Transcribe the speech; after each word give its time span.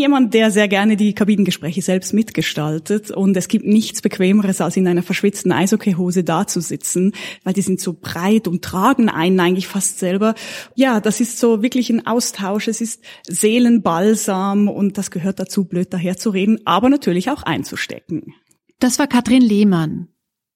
jemand, 0.00 0.34
der 0.34 0.50
sehr 0.50 0.66
gerne 0.66 0.96
die 0.96 1.14
Kabinengespräche 1.14 1.82
selbst 1.82 2.12
mitgestaltet 2.12 3.10
und 3.10 3.36
es 3.36 3.46
gibt 3.46 3.64
nichts 3.64 4.02
Bequemeres, 4.02 4.60
als 4.60 4.76
in 4.76 4.88
einer 4.88 5.02
verschwitzten 5.02 5.52
Eishockeyhose 5.52 6.24
dazusitzen, 6.24 7.12
weil 7.44 7.52
die 7.52 7.62
sind 7.62 7.80
so 7.80 7.96
breit 7.98 8.48
und 8.48 8.62
tragen 8.62 9.08
einen 9.08 9.38
eigentlich 9.38 9.68
fast 9.68 9.98
selber. 9.98 10.34
Ja, 10.74 11.00
das 11.00 11.20
ist 11.20 11.38
so 11.38 11.62
wirklich 11.62 11.90
ein 11.90 12.06
Austausch, 12.06 12.68
es 12.68 12.80
ist 12.80 13.02
Seelenbalsam 13.28 14.68
und 14.68 14.98
das 14.98 15.10
gehört 15.10 15.38
dazu, 15.38 15.64
blöd 15.64 15.92
daherzureden, 15.92 16.60
aber 16.64 16.88
natürlich 16.88 17.30
auch 17.30 17.44
einzustecken. 17.44 18.34
Das 18.80 18.98
war 18.98 19.06
Katrin 19.06 19.42
Lehmann. 19.42 20.09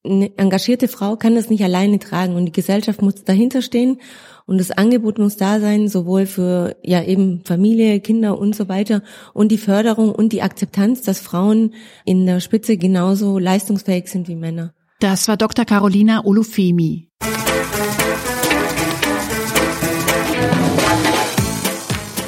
Eine 0.06 0.36
engagierte 0.36 0.86
Frau 0.86 1.16
kann 1.16 1.34
das 1.34 1.48
nicht 1.48 1.64
alleine 1.64 1.98
tragen 1.98 2.36
und 2.36 2.44
die 2.44 2.52
Gesellschaft 2.52 3.00
muss 3.00 3.24
dahinter 3.24 3.62
stehen 3.62 4.02
und 4.44 4.58
das 4.58 4.70
Angebot 4.70 5.18
muss 5.18 5.38
da 5.38 5.60
sein, 5.60 5.88
sowohl 5.88 6.26
für 6.26 6.76
ja 6.82 7.02
eben 7.02 7.40
Familie, 7.46 8.00
Kinder 8.00 8.38
und 8.38 8.54
so 8.54 8.68
weiter 8.68 9.02
und 9.32 9.50
die 9.50 9.56
Förderung 9.56 10.14
und 10.14 10.34
die 10.34 10.42
Akzeptanz, 10.42 11.00
dass 11.00 11.20
Frauen 11.20 11.72
in 12.04 12.26
der 12.26 12.40
Spitze 12.40 12.76
genauso 12.76 13.38
leistungsfähig 13.38 14.08
sind 14.08 14.28
wie 14.28 14.36
Männer. 14.36 14.74
Das 15.00 15.26
war 15.26 15.38
Dr. 15.38 15.64
Carolina 15.64 16.22
Olufemi. 16.26 17.08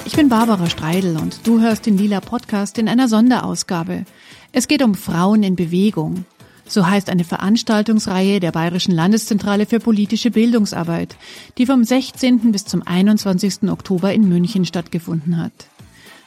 Ich 0.07 0.17
bin 0.17 0.31
Barbara 0.31 0.71
Streidel 0.71 1.19
und 1.19 1.47
du 1.47 1.61
hörst 1.61 1.85
den 1.85 1.99
Lila 1.99 2.21
Podcast 2.21 2.79
in 2.79 2.89
einer 2.89 3.07
Sonderausgabe. 3.07 4.07
Es 4.53 4.67
geht 4.67 4.83
um 4.83 4.95
Frauen 4.95 5.43
in 5.43 5.57
Bewegung. 5.57 6.25
So 6.69 6.87
heißt 6.87 7.11
eine 7.11 7.25
Veranstaltungsreihe 7.25 8.41
der 8.41 8.51
Bayerischen 8.51 8.93
Landeszentrale 8.93 9.67
für 9.67 9.79
politische 9.79 10.33
Bildungsarbeit, 10.33 11.17
die 11.59 11.67
vom 11.67 11.85
16. 11.85 12.51
bis 12.51 12.65
zum 12.65 12.83
21. 12.85 13.71
Oktober 13.71 14.13
in 14.13 14.29
München 14.29 14.65
stattgefunden 14.65 15.39
hat. 15.39 15.53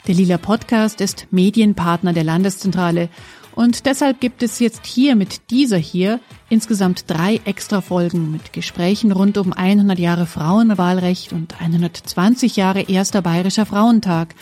Der 0.07 0.15
Lila 0.15 0.38
Podcast 0.38 1.02
ist 1.02 1.27
Medienpartner 1.31 2.13
der 2.13 2.23
Landeszentrale 2.23 3.09
und 3.53 3.85
deshalb 3.85 4.21
gibt 4.21 4.41
es 4.41 4.59
jetzt 4.59 4.85
hier 4.85 5.18
mit 5.18 5.51
dieser 5.51 5.77
hier 5.77 6.21
insgesamt 6.48 7.03
drei 7.07 7.41
Extra-Folgen 7.43 8.31
mit 8.31 8.53
Gesprächen 8.53 9.12
rund 9.12 9.37
um 9.37 9.51
100 9.51 9.99
Jahre 9.99 10.26
Frauenwahlrecht 10.26 11.34
und 11.34 11.59
120 11.59 12.55
Jahre 12.55 12.84
erster 12.84 13.21
Bayerischer 13.21 13.65
Frauentag, 13.65 14.35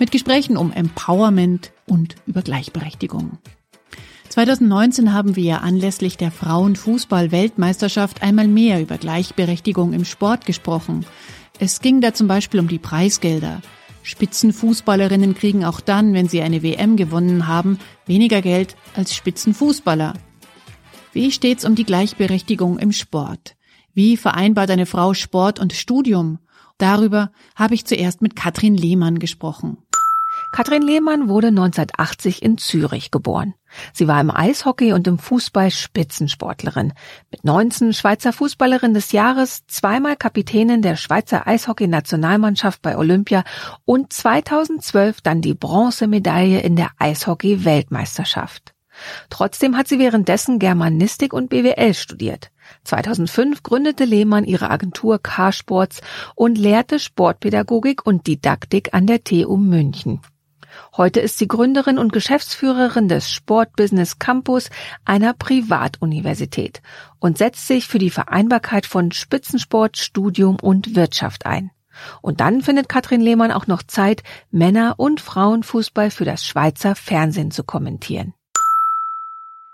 mit 0.00 0.10
Gesprächen 0.10 0.56
um 0.56 0.72
Empowerment 0.72 1.70
und 1.86 2.16
über 2.26 2.42
Gleichberechtigung. 2.42 3.38
2019 4.34 5.12
haben 5.12 5.36
wir 5.36 5.62
anlässlich 5.62 6.16
der 6.16 6.32
Frauenfußball-Weltmeisterschaft 6.32 8.20
einmal 8.20 8.48
mehr 8.48 8.82
über 8.82 8.98
Gleichberechtigung 8.98 9.92
im 9.92 10.04
Sport 10.04 10.44
gesprochen. 10.44 11.06
Es 11.60 11.80
ging 11.80 12.00
da 12.00 12.14
zum 12.14 12.26
Beispiel 12.26 12.58
um 12.58 12.66
die 12.66 12.80
Preisgelder. 12.80 13.62
Spitzenfußballerinnen 14.02 15.36
kriegen 15.36 15.64
auch 15.64 15.80
dann, 15.80 16.14
wenn 16.14 16.28
sie 16.28 16.42
eine 16.42 16.64
WM 16.64 16.96
gewonnen 16.96 17.46
haben, 17.46 17.78
weniger 18.06 18.42
Geld 18.42 18.74
als 18.96 19.14
Spitzenfußballer. 19.14 20.14
Wie 21.12 21.30
steht's 21.30 21.64
um 21.64 21.76
die 21.76 21.84
Gleichberechtigung 21.84 22.80
im 22.80 22.90
Sport? 22.90 23.54
Wie 23.92 24.16
vereinbart 24.16 24.70
eine 24.72 24.86
Frau 24.86 25.14
Sport 25.14 25.60
und 25.60 25.74
Studium? 25.74 26.40
Darüber 26.76 27.30
habe 27.54 27.76
ich 27.76 27.84
zuerst 27.84 28.20
mit 28.20 28.34
Katrin 28.34 28.74
Lehmann 28.74 29.20
gesprochen. 29.20 29.78
Katrin 30.54 30.82
Lehmann 30.82 31.28
wurde 31.28 31.48
1980 31.48 32.40
in 32.40 32.58
Zürich 32.58 33.10
geboren. 33.10 33.54
Sie 33.92 34.06
war 34.06 34.20
im 34.20 34.30
Eishockey 34.30 34.92
und 34.92 35.08
im 35.08 35.18
Fußball 35.18 35.72
Spitzensportlerin. 35.72 36.92
Mit 37.32 37.42
19 37.42 37.92
Schweizer 37.92 38.32
Fußballerin 38.32 38.94
des 38.94 39.10
Jahres, 39.10 39.66
zweimal 39.66 40.14
Kapitänin 40.14 40.80
der 40.80 40.94
Schweizer 40.94 41.48
Eishockey-Nationalmannschaft 41.48 42.82
bei 42.82 42.96
Olympia 42.96 43.42
und 43.84 44.12
2012 44.12 45.22
dann 45.22 45.40
die 45.40 45.54
Bronzemedaille 45.54 46.60
in 46.60 46.76
der 46.76 46.90
Eishockey-Weltmeisterschaft. 47.00 48.74
Trotzdem 49.30 49.76
hat 49.76 49.88
sie 49.88 49.98
währenddessen 49.98 50.60
Germanistik 50.60 51.32
und 51.32 51.50
BWL 51.50 51.94
studiert. 51.94 52.52
2005 52.84 53.64
gründete 53.64 54.04
Lehmann 54.04 54.44
ihre 54.44 54.70
Agentur 54.70 55.18
K-Sports 55.20 56.00
und 56.36 56.58
lehrte 56.58 57.00
Sportpädagogik 57.00 58.06
und 58.06 58.28
Didaktik 58.28 58.94
an 58.94 59.08
der 59.08 59.24
TU 59.24 59.56
München. 59.56 60.20
Heute 60.96 61.20
ist 61.20 61.38
sie 61.38 61.48
Gründerin 61.48 61.98
und 61.98 62.12
Geschäftsführerin 62.12 63.08
des 63.08 63.30
Sportbusiness 63.30 64.18
Campus 64.18 64.70
einer 65.04 65.34
Privatuniversität 65.34 66.82
und 67.18 67.38
setzt 67.38 67.66
sich 67.66 67.88
für 67.88 67.98
die 67.98 68.10
Vereinbarkeit 68.10 68.86
von 68.86 69.12
Spitzensport, 69.12 69.96
Studium 69.96 70.56
und 70.60 70.96
Wirtschaft 70.96 71.46
ein. 71.46 71.70
Und 72.22 72.40
dann 72.40 72.60
findet 72.60 72.88
Katrin 72.88 73.20
Lehmann 73.20 73.52
auch 73.52 73.66
noch 73.66 73.82
Zeit, 73.82 74.22
Männer- 74.50 74.94
und 74.98 75.20
Frauenfußball 75.20 76.10
für 76.10 76.24
das 76.24 76.44
Schweizer 76.44 76.94
Fernsehen 76.94 77.50
zu 77.50 77.64
kommentieren. 77.64 78.34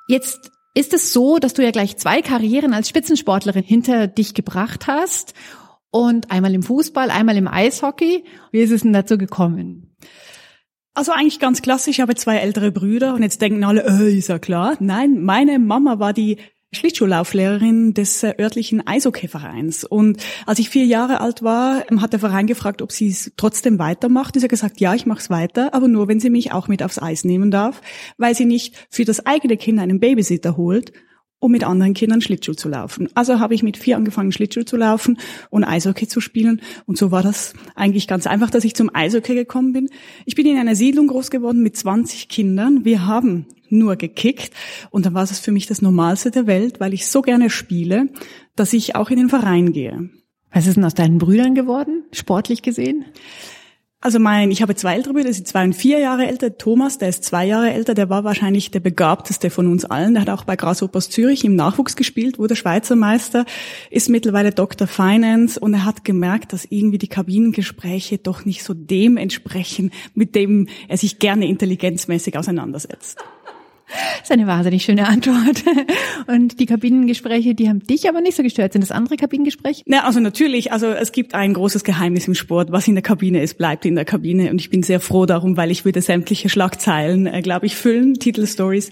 Jetzt 0.06 0.52
ist 0.74 0.92
es 0.92 1.12
so, 1.12 1.38
dass 1.38 1.54
du 1.54 1.62
ja 1.62 1.70
gleich 1.70 1.96
zwei 1.96 2.22
Karrieren 2.22 2.74
als 2.74 2.88
Spitzensportlerin 2.88 3.64
hinter 3.64 4.06
dich 4.06 4.34
gebracht 4.34 4.86
hast 4.86 5.34
und 5.90 6.30
einmal 6.30 6.54
im 6.54 6.62
Fußball, 6.62 7.10
einmal 7.10 7.36
im 7.36 7.48
Eishockey. 7.48 8.24
Wie 8.52 8.60
ist 8.60 8.70
es 8.70 8.82
denn 8.82 8.92
dazu 8.92 9.18
gekommen? 9.18 9.96
Also 10.94 11.12
eigentlich 11.12 11.38
ganz 11.38 11.62
klassisch, 11.62 11.98
ich 11.98 12.00
habe 12.00 12.14
zwei 12.14 12.38
ältere 12.38 12.72
Brüder 12.72 13.14
und 13.14 13.22
jetzt 13.22 13.40
denken 13.40 13.64
alle, 13.64 13.84
äh, 13.84 14.16
ist 14.16 14.28
ja 14.28 14.38
klar. 14.38 14.76
Nein, 14.80 15.22
meine 15.22 15.58
Mama 15.58 15.98
war 15.98 16.12
die 16.12 16.38
Schlittschuhlauflehrerin 16.72 17.94
des 17.94 18.22
äh, 18.22 18.34
örtlichen 18.38 18.86
Eishockeyvereins. 18.86 19.84
Und 19.84 20.22
als 20.46 20.58
ich 20.60 20.70
vier 20.70 20.84
Jahre 20.84 21.20
alt 21.20 21.42
war, 21.42 21.90
ähm, 21.90 22.00
hat 22.00 22.12
der 22.12 22.20
Verein 22.20 22.46
gefragt, 22.46 22.80
ob 22.80 22.92
sie 22.92 23.08
es 23.08 23.32
trotzdem 23.36 23.78
weitermacht. 23.78 24.34
Und 24.34 24.40
sie 24.40 24.44
hat 24.44 24.50
gesagt, 24.50 24.80
ja, 24.80 24.94
ich 24.94 25.06
mache 25.06 25.18
es 25.20 25.30
weiter, 25.30 25.74
aber 25.74 25.88
nur, 25.88 26.06
wenn 26.06 26.20
sie 26.20 26.30
mich 26.30 26.52
auch 26.52 26.68
mit 26.68 26.82
aufs 26.82 27.00
Eis 27.00 27.24
nehmen 27.24 27.50
darf, 27.50 27.80
weil 28.18 28.34
sie 28.36 28.44
nicht 28.44 28.86
für 28.88 29.04
das 29.04 29.26
eigene 29.26 29.56
Kind 29.56 29.80
einen 29.80 29.98
Babysitter 29.98 30.56
holt, 30.56 30.92
um 31.40 31.50
mit 31.50 31.64
anderen 31.64 31.94
Kindern 31.94 32.20
Schlittschuh 32.20 32.52
zu 32.52 32.68
laufen. 32.68 33.08
Also 33.14 33.40
habe 33.40 33.54
ich 33.54 33.62
mit 33.62 33.76
vier 33.76 33.96
angefangen, 33.96 34.30
Schlittschuh 34.30 34.62
zu 34.62 34.76
laufen 34.76 35.18
und 35.48 35.64
Eishockey 35.64 36.06
zu 36.06 36.20
spielen. 36.20 36.60
Und 36.86 36.98
so 36.98 37.10
war 37.10 37.22
das 37.22 37.54
eigentlich 37.74 38.06
ganz 38.06 38.26
einfach, 38.26 38.50
dass 38.50 38.64
ich 38.64 38.74
zum 38.74 38.94
Eishockey 38.94 39.34
gekommen 39.34 39.72
bin. 39.72 39.88
Ich 40.26 40.34
bin 40.34 40.46
in 40.46 40.58
einer 40.58 40.76
Siedlung 40.76 41.08
groß 41.08 41.30
geworden 41.30 41.62
mit 41.62 41.76
20 41.76 42.28
Kindern. 42.28 42.84
Wir 42.84 43.06
haben 43.06 43.46
nur 43.70 43.96
gekickt. 43.96 44.52
Und 44.90 45.06
dann 45.06 45.14
war 45.14 45.24
es 45.24 45.40
für 45.40 45.52
mich 45.52 45.66
das 45.66 45.82
Normalste 45.82 46.30
der 46.30 46.46
Welt, 46.46 46.78
weil 46.80 46.94
ich 46.94 47.06
so 47.06 47.22
gerne 47.22 47.50
spiele, 47.50 48.08
dass 48.54 48.72
ich 48.72 48.94
auch 48.94 49.10
in 49.10 49.16
den 49.16 49.28
Verein 49.28 49.72
gehe. 49.72 50.10
Was 50.52 50.66
ist 50.66 50.76
denn 50.76 50.84
aus 50.84 50.94
deinen 50.94 51.18
Brüdern 51.18 51.54
geworden, 51.54 52.04
sportlich 52.12 52.62
gesehen? 52.62 53.04
Also 54.02 54.18
mein, 54.18 54.50
ich 54.50 54.62
habe 54.62 54.74
zwei 54.74 54.94
ältere 54.94 55.12
Brüder, 55.12 55.28
die 55.28 55.34
sind 55.34 55.46
zwei 55.46 55.62
und 55.62 55.74
vier 55.74 55.98
Jahre 55.98 56.26
älter. 56.26 56.56
Thomas, 56.56 56.96
der 56.96 57.10
ist 57.10 57.22
zwei 57.22 57.44
Jahre 57.44 57.70
älter, 57.70 57.92
der 57.92 58.08
war 58.08 58.24
wahrscheinlich 58.24 58.70
der 58.70 58.80
begabteste 58.80 59.50
von 59.50 59.66
uns 59.66 59.84
allen. 59.84 60.14
Der 60.14 60.22
hat 60.22 60.30
auch 60.30 60.44
bei 60.44 60.56
Grasshoppers 60.56 61.10
Zürich 61.10 61.44
im 61.44 61.54
Nachwuchs 61.54 61.96
gespielt, 61.96 62.38
wurde 62.38 62.56
Schweizer 62.56 62.96
Meister, 62.96 63.44
ist 63.90 64.08
mittlerweile 64.08 64.52
Dr. 64.52 64.86
Finance 64.86 65.60
und 65.60 65.74
er 65.74 65.84
hat 65.84 66.02
gemerkt, 66.02 66.54
dass 66.54 66.64
irgendwie 66.64 66.96
die 66.96 67.08
Kabinengespräche 67.08 68.16
doch 68.16 68.46
nicht 68.46 68.64
so 68.64 68.72
dem 68.72 69.18
entsprechen, 69.18 69.90
mit 70.14 70.34
dem 70.34 70.68
er 70.88 70.96
sich 70.96 71.18
gerne 71.18 71.46
intelligenzmäßig 71.46 72.38
auseinandersetzt. 72.38 73.22
Das 73.90 74.22
ist 74.24 74.32
eine 74.32 74.46
wahnsinnig 74.46 74.84
schöne 74.84 75.08
Antwort. 75.08 75.64
Und 76.26 76.60
die 76.60 76.66
Kabinengespräche, 76.66 77.54
die 77.54 77.68
haben 77.68 77.80
dich 77.80 78.08
aber 78.08 78.20
nicht 78.20 78.36
so 78.36 78.42
gestört. 78.42 78.72
Sind 78.72 78.82
das 78.82 78.90
andere 78.90 79.16
Kabinengespräche? 79.16 79.82
Ja, 79.86 80.04
also 80.04 80.20
natürlich. 80.20 80.72
Also 80.72 80.88
es 80.88 81.12
gibt 81.12 81.34
ein 81.34 81.54
großes 81.54 81.84
Geheimnis 81.84 82.28
im 82.28 82.34
Sport. 82.34 82.70
Was 82.70 82.86
in 82.86 82.94
der 82.94 83.02
Kabine 83.02 83.42
ist, 83.42 83.58
bleibt 83.58 83.84
in 83.84 83.96
der 83.96 84.04
Kabine. 84.04 84.50
Und 84.50 84.60
ich 84.60 84.70
bin 84.70 84.82
sehr 84.82 85.00
froh 85.00 85.26
darum, 85.26 85.56
weil 85.56 85.70
ich 85.70 85.84
würde 85.84 86.02
sämtliche 86.02 86.48
Schlagzeilen, 86.48 87.26
äh, 87.26 87.42
glaube 87.42 87.66
ich, 87.66 87.76
füllen, 87.76 88.14
Titelstories. 88.14 88.90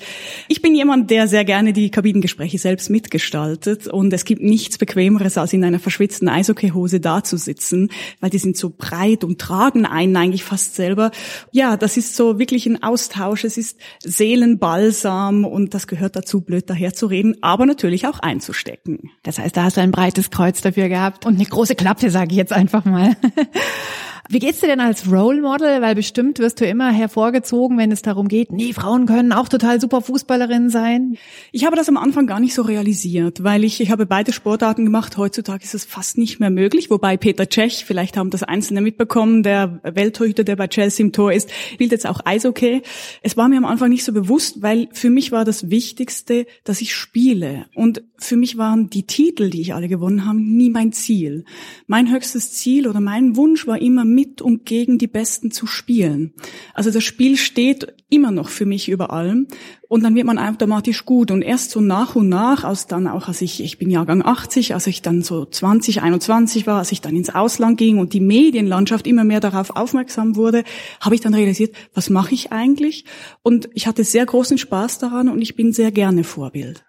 Ich 0.49 0.63
bin 0.63 0.75
jemand, 0.75 1.11
der 1.11 1.29
sehr 1.29 1.45
gerne 1.45 1.73
die 1.73 1.91
Kabinengespräche 1.91 2.59
selbst 2.59 2.91
mitgestaltet. 2.91 3.87
Und 3.87 4.13
es 4.13 4.25
gibt 4.25 4.43
nichts 4.43 4.79
Bequemeres, 4.79 5.39
als 5.39 5.53
in 5.53 5.65
einer 5.65 5.79
verschwitzten 5.79 6.29
Eishockeyhose 6.29 7.01
dazusitzen, 7.01 7.91
weil 8.21 8.31
die 8.31 8.39
sind 8.39 8.57
so 8.57 8.73
breit 8.77 9.25
und 9.25 9.39
tragen 9.39 9.87
einen 9.87 10.17
eigentlich 10.17 10.45
fast 10.45 10.75
selber. 10.75 11.11
Ja, 11.53 11.77
das 11.77 11.97
ist 11.97 12.17
so 12.17 12.39
wirklich 12.39 12.67
ein 12.67 12.83
Austausch. 12.83 13.45
Es 13.45 13.57
ist 13.57 13.79
Seelenball 14.03 14.88
balsam 14.89 15.45
und 15.45 15.75
das 15.75 15.87
gehört 15.87 16.17
dazu, 16.17 16.41
blöd 16.41 16.69
daherzureden, 16.71 17.37
aber 17.43 17.67
natürlich 17.67 18.07
auch 18.07 18.21
einzustecken. 18.21 19.11
Das 19.23 19.39
heißt, 19.39 19.57
da 19.57 19.65
hast 19.65 19.77
du 19.77 19.83
ein 19.83 19.91
breites 19.91 20.31
Kreuz 20.31 20.63
dafür 20.63 20.89
gehabt 20.89 21.27
und 21.27 21.35
eine 21.35 21.45
große 21.45 21.75
Klappe, 21.75 22.11
sage 22.11 22.31
ich 22.31 22.37
jetzt 22.37 22.53
einfach 22.53 22.85
mal. 22.85 23.17
Wie 24.31 24.41
geht's 24.41 24.61
dir 24.61 24.67
denn 24.67 24.81
als 24.81 25.11
Role 25.11 25.41
Model? 25.41 25.81
Weil 25.81 25.95
bestimmt 25.95 26.39
wirst 26.39 26.61
du 26.61 26.67
immer 26.67 26.93
hervorgezogen, 26.93 27.79
wenn 27.79 27.91
es 27.91 28.03
darum 28.03 28.29
geht, 28.29 28.53
nee, 28.53 28.75
Frauen 28.75 29.07
können 29.07 29.33
auch 29.33 29.49
total 29.49 29.81
super 29.81 30.03
Fußballerinnen 30.03 30.69
sein. 30.69 31.17
Ich 31.51 31.65
habe 31.65 31.77
das 31.77 31.89
am 31.89 31.97
Anfang 31.97 32.27
gar 32.27 32.39
nicht 32.39 32.53
so 32.53 32.61
realisiert, 32.61 33.43
weil 33.43 33.65
ich, 33.65 33.81
ich 33.81 33.91
habe 33.91 34.05
beide 34.05 34.35
Sportarten 34.35 34.85
gemacht. 34.85 35.17
Heutzutage 35.17 35.65
ist 35.65 35.73
es 35.73 35.87
fast 35.87 36.19
nicht 36.19 36.41
mehr 36.41 36.51
möglich, 36.51 36.91
wobei 36.91 37.17
Peter 37.17 37.49
Cech, 37.49 37.87
vielleicht 37.87 38.19
haben 38.19 38.29
das 38.29 38.43
Einzelne 38.43 38.83
mitbekommen, 38.83 39.43
der 39.43 39.81
Welttorhüter, 39.83 40.45
der 40.45 40.57
bei 40.57 40.69
Chelsea 40.69 41.07
im 41.07 41.13
Tor 41.13 41.33
ist, 41.33 41.49
spielt 41.73 41.93
jetzt 41.93 42.07
auch 42.07 42.21
Eishockey. 42.27 42.83
Es 43.23 43.39
war 43.39 43.49
mir 43.49 43.57
am 43.57 43.65
Anfang 43.65 43.89
nicht 43.89 44.05
so 44.05 44.13
bewusst, 44.13 44.61
weil 44.61 44.91
für 44.93 45.09
mich 45.09 45.33
war 45.33 45.47
das 45.47 45.71
Wichtigste, 45.71 46.45
dass 46.65 46.83
ich 46.83 46.95
spiele. 46.95 47.65
Und 47.75 48.03
für 48.19 48.37
mich 48.37 48.59
waren 48.59 48.91
die 48.91 49.07
Titel, 49.07 49.49
die 49.49 49.63
ich 49.63 49.73
alle 49.73 49.89
gewonnen 49.89 50.27
habe, 50.27 50.39
nie 50.39 50.69
mein 50.69 50.93
Ziel. 50.93 51.47
Mein 51.87 52.13
höchstes 52.13 52.53
Ziel 52.53 52.87
oder 52.87 53.01
mein 53.01 53.35
Wunsch 53.35 53.67
war 53.67 53.81
immer, 53.81 54.05
mit 54.19 54.43
und 54.43 54.67
gegen 54.67 54.99
die 54.99 55.07
Besten 55.07 55.53
zu 55.53 55.69
spielen. 55.69 56.33
Also 56.75 56.91
das 56.91 57.05
Spiel 57.05 57.37
steht 57.37 57.95
immer 58.11 58.33
noch 58.33 58.49
für 58.49 58.67
mich 58.67 58.89
über 58.89 59.13
allem 59.13 59.47
und 59.87 60.03
dann 60.03 60.17
wird 60.17 60.27
man 60.27 60.41
automatisch 60.41 61.05
gut 61.05 61.31
und 61.31 61.43
erst 61.43 61.71
so 61.71 61.81
nach 61.81 62.17
und 62.17 62.29
nach, 62.29 62.65
als 62.65 62.89
dann 62.89 63.07
auch, 63.07 63.29
als 63.29 63.43
ich, 63.43 63.63
ich 63.63 63.79
bin 63.79 63.91
Jahrgang 63.91 64.25
80, 64.25 64.75
als 64.75 64.89
ich 64.89 65.03
dann 65.03 65.23
so 65.23 65.45
20, 65.45 66.03
21 66.03 66.67
war, 66.67 66.79
als 66.79 66.91
ich 66.91 67.01
dann 67.01 67.15
ins 67.15 67.31
Ausland 67.31 67.79
ging 67.79 67.99
und 67.99 68.13
die 68.13 68.21
Medienlandschaft 68.21 69.07
immer 69.07 69.23
mehr 69.23 69.39
darauf 69.39 69.71
aufmerksam 69.71 70.35
wurde, 70.35 70.65
habe 71.01 71.15
ich 71.15 71.21
dann 71.21 71.35
realisiert, 71.35 71.77
was 71.95 72.11
mache 72.11 72.35
ich 72.35 72.51
eigentlich? 72.51 73.05
Und 73.45 73.71
ich 73.75 73.87
hatte 73.87 74.03
sehr 74.03 74.27
großen 74.27 74.59
Spaß 74.59 74.99
daran 74.99 75.29
und 75.29 75.41
ich 75.43 75.55
bin 75.55 75.73
sehr 75.73 75.93
gerne 75.93 76.25
Vorbild. 76.25 76.88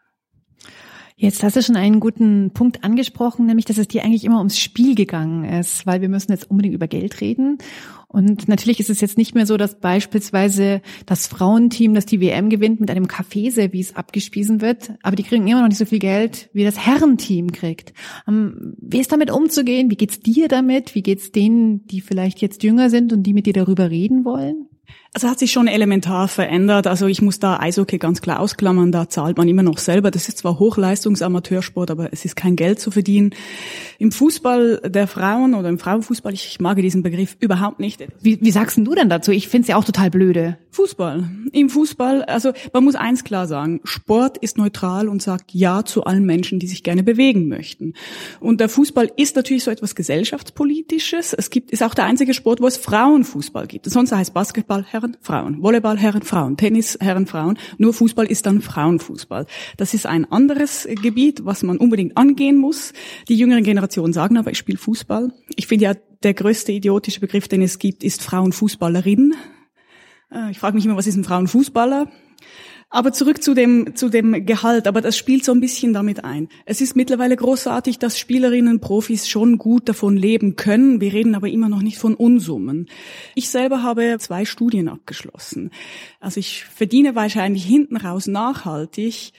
Jetzt 1.21 1.43
hast 1.43 1.57
du 1.57 1.61
schon 1.61 1.75
einen 1.75 1.99
guten 1.99 2.51
Punkt 2.53 2.85
angesprochen, 2.85 3.45
nämlich, 3.45 3.65
dass 3.65 3.77
es 3.77 3.89
dir 3.89 4.05
eigentlich 4.05 4.23
immer 4.23 4.37
ums 4.37 4.57
Spiel 4.57 4.95
gegangen 4.95 5.43
ist, 5.43 5.85
weil 5.85 5.99
wir 5.99 6.07
müssen 6.07 6.31
jetzt 6.31 6.49
unbedingt 6.49 6.73
über 6.73 6.87
Geld 6.87 7.19
reden. 7.19 7.57
Und 8.07 8.47
natürlich 8.47 8.79
ist 8.79 8.89
es 8.89 9.01
jetzt 9.01 9.17
nicht 9.17 9.35
mehr 9.35 9.45
so, 9.45 9.57
dass 9.57 9.81
beispielsweise 9.81 10.81
das 11.05 11.27
Frauenteam, 11.27 11.93
das 11.93 12.05
die 12.05 12.21
WM 12.21 12.47
gewinnt, 12.49 12.79
mit 12.79 12.89
einem 12.89 13.09
Kaffeeservice 13.09 13.97
abgespiesen 13.97 14.61
wird, 14.61 14.93
aber 15.03 15.17
die 15.17 15.23
kriegen 15.23 15.45
immer 15.45 15.59
noch 15.59 15.67
nicht 15.67 15.77
so 15.77 15.83
viel 15.83 15.99
Geld, 15.99 16.49
wie 16.53 16.63
das 16.63 16.79
Herrenteam 16.79 17.51
kriegt. 17.51 17.93
Ähm, 18.25 18.75
wie 18.77 19.01
ist 19.01 19.11
damit 19.11 19.29
umzugehen? 19.29 19.91
Wie 19.91 19.97
geht's 19.97 20.21
dir 20.21 20.47
damit? 20.47 20.95
Wie 20.95 21.03
geht's 21.03 21.33
denen, 21.33 21.85
die 21.87 21.99
vielleicht 21.99 22.39
jetzt 22.39 22.63
jünger 22.63 22.89
sind 22.89 23.11
und 23.11 23.23
die 23.23 23.33
mit 23.33 23.45
dir 23.45 23.53
darüber 23.53 23.89
reden 23.89 24.23
wollen? 24.23 24.68
Also 25.11 25.27
hat 25.27 25.39
sich 25.39 25.51
schon 25.51 25.67
elementar 25.67 26.27
verändert. 26.27 26.85
Also 26.85 27.07
ich 27.07 27.23
muss 27.23 27.39
da 27.39 27.59
Eishockey 27.59 27.97
ganz 27.97 28.21
klar 28.21 28.39
ausklammern. 28.39 28.91
Da 28.91 29.09
zahlt 29.09 29.37
man 29.37 29.47
immer 29.47 29.63
noch 29.63 29.79
selber. 29.79 30.11
Das 30.11 30.29
ist 30.29 30.37
zwar 30.37 30.59
Hochleistungsamateursport, 30.59 31.89
aber 31.89 32.13
es 32.13 32.25
ist 32.25 32.35
kein 32.35 32.55
Geld 32.55 32.79
zu 32.79 32.91
verdienen. 32.91 33.31
Im 33.97 34.11
Fußball 34.11 34.81
der 34.85 35.07
Frauen 35.07 35.55
oder 35.55 35.67
im 35.67 35.79
Frauenfußball, 35.79 36.33
ich 36.33 36.59
mag 36.59 36.77
diesen 36.77 37.01
Begriff 37.01 37.37
überhaupt 37.39 37.79
nicht. 37.79 38.05
Wie, 38.21 38.39
wie 38.39 38.51
sagst 38.51 38.77
du 38.77 38.93
denn 38.93 39.09
dazu? 39.09 39.31
Ich 39.31 39.47
finde 39.47 39.63
es 39.63 39.67
ja 39.69 39.77
auch 39.77 39.83
total 39.83 40.11
blöde. 40.11 40.59
Fußball. 40.69 41.27
Im 41.51 41.69
Fußball, 41.69 42.23
also 42.23 42.53
man 42.71 42.83
muss 42.83 42.93
eins 42.93 43.23
klar 43.23 43.47
sagen, 43.47 43.81
Sport 43.85 44.37
ist 44.37 44.59
neutral 44.59 45.09
und 45.09 45.23
sagt 45.23 45.55
Ja 45.55 45.83
zu 45.83 46.03
allen 46.03 46.25
Menschen, 46.25 46.59
die 46.59 46.67
sich 46.67 46.83
gerne 46.83 47.01
bewegen 47.01 47.47
möchten. 47.47 47.95
Und 48.39 48.61
der 48.61 48.69
Fußball 48.69 49.11
ist 49.17 49.35
natürlich 49.35 49.63
so 49.63 49.71
etwas 49.71 49.95
gesellschaftspolitisches. 49.95 51.33
Es 51.33 51.49
gibt, 51.49 51.71
ist 51.71 51.81
auch 51.81 51.95
der 51.95 52.05
einzige 52.05 52.35
Sport, 52.35 52.61
wo 52.61 52.67
es 52.67 52.77
Frauenfußball 52.77 53.65
gibt. 53.65 53.89
Sonst 53.89 54.11
heißt 54.11 54.35
Basketball 54.35 54.85
Herren, 54.99 55.17
Frauen, 55.21 55.63
Volleyball 55.63 55.97
Herren, 55.97 56.23
Frauen, 56.23 56.57
Tennis 56.57 56.97
Herren, 56.99 57.25
Frauen. 57.25 57.57
Nur 57.77 57.93
Fußball 57.93 58.25
ist 58.25 58.45
dann 58.45 58.61
Frauenfußball. 58.61 59.45
Das 59.77 59.93
ist 59.93 60.05
ein 60.05 60.29
anderes 60.29 60.87
Gebiet, 61.01 61.45
was 61.45 61.63
man 61.63 61.77
unbedingt 61.77 62.17
angehen 62.17 62.57
muss. 62.57 62.91
Die 63.29 63.35
jüngeren 63.35 63.63
Generationen 63.63 64.11
sagen 64.11 64.37
aber, 64.37 64.51
ich 64.51 64.57
spiele 64.57 64.77
Fußball. 64.77 65.31
Ich 65.55 65.67
finde 65.67 65.85
ja, 65.85 65.93
der 66.23 66.33
größte 66.33 66.73
idiotische 66.73 67.21
Begriff, 67.21 67.47
den 67.47 67.61
es 67.61 67.79
gibt, 67.79 68.03
ist 68.03 68.21
Frauenfußballerin. 68.21 69.35
Äh, 70.33 70.51
ich 70.51 70.59
frage 70.59 70.75
mich 70.75 70.85
immer, 70.85 70.97
was 70.97 71.07
ist 71.07 71.15
ein 71.15 71.23
Frauenfußballer? 71.23 72.11
Aber 72.91 73.13
zurück 73.13 73.43
zu 73.43 73.53
dem, 73.53 73.95
zu 73.95 74.09
dem 74.09 74.47
Gehalt, 74.47 74.87
aber 74.87 75.01
das 75.01 75.15
spielt 75.15 75.45
so 75.45 75.51
ein 75.51 75.59
bisschen 75.59 75.93
damit 75.93 76.23
ein. 76.23 76.49
Es 76.65 76.81
ist 76.81 76.95
mittlerweile 76.95 77.35
großartig, 77.35 77.99
dass 77.99 78.17
Spielerinnen, 78.17 78.79
Profis 78.79 79.29
schon 79.29 79.59
gut 79.59 79.87
davon 79.87 80.17
leben 80.17 80.55
können. 80.55 80.99
Wir 80.99 81.13
reden 81.13 81.35
aber 81.35 81.49
immer 81.49 81.69
noch 81.69 81.83
nicht 81.83 81.99
von 81.99 82.15
Unsummen. 82.15 82.87
Ich 83.35 83.49
selber 83.49 83.83
habe 83.83 84.17
zwei 84.19 84.43
Studien 84.43 84.89
abgeschlossen. 84.89 85.69
Also 86.19 86.39
ich 86.39 86.65
verdiene 86.65 87.13
wahrscheinlich 87.13 87.63
hinten 87.63 87.95
raus 87.95 88.25
nachhaltig 88.25 89.33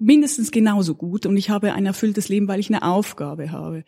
mindestens 0.00 0.50
genauso 0.50 0.94
gut 0.94 1.26
und 1.26 1.36
ich 1.36 1.50
habe 1.50 1.72
ein 1.72 1.86
erfülltes 1.86 2.28
Leben, 2.28 2.48
weil 2.48 2.60
ich 2.60 2.70
eine 2.70 2.82
Aufgabe 2.82 3.52
habe. 3.52 3.84